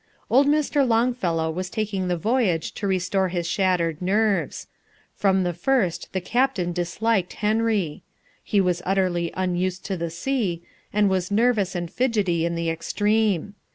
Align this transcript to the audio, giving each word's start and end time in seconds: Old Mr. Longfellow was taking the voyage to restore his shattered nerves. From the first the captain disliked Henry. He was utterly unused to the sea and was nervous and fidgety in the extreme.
Old 0.31 0.47
Mr. 0.47 0.83
Longfellow 0.87 1.51
was 1.51 1.69
taking 1.69 2.07
the 2.07 2.17
voyage 2.17 2.71
to 2.71 2.87
restore 2.87 3.27
his 3.29 3.45
shattered 3.47 4.01
nerves. 4.01 4.65
From 5.15 5.43
the 5.43 5.53
first 5.53 6.11
the 6.11 6.19
captain 6.19 6.73
disliked 6.73 7.33
Henry. 7.33 8.01
He 8.43 8.59
was 8.61 8.81
utterly 8.83 9.31
unused 9.37 9.85
to 9.85 9.97
the 9.97 10.09
sea 10.09 10.63
and 10.91 11.07
was 11.07 11.29
nervous 11.29 11.75
and 11.75 11.91
fidgety 11.91 12.45
in 12.47 12.55
the 12.55 12.71
extreme. 12.71 13.53